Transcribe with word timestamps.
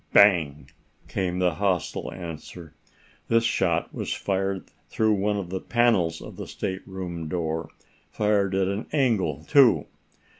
Bang! 0.13 0.67
came 1.07 1.37
the 1.37 1.53
hostile 1.53 2.11
answer. 2.11 2.73
This 3.27 3.43
shot 3.43 3.93
was 3.93 4.11
fired 4.11 4.63
through 4.89 5.13
one 5.13 5.37
of 5.37 5.51
the 5.51 5.59
panels 5.61 6.21
of 6.23 6.37
the 6.37 6.47
stateroom 6.47 7.27
door 7.27 7.69
fired 8.09 8.55
at 8.55 8.67
an 8.67 8.87
angle, 8.91 9.43
too. 9.43 9.85